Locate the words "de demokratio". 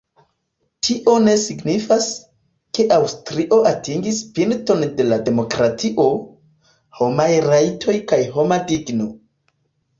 5.05-6.09